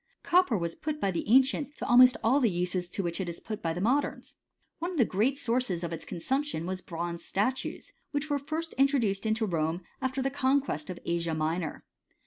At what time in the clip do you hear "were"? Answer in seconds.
8.27-8.39